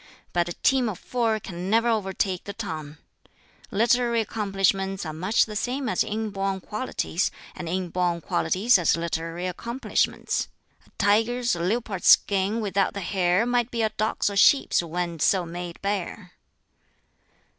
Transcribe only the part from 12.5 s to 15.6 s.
without the hair might be a dog's or sheep's when so